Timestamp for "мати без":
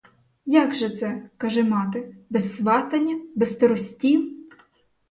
1.63-2.57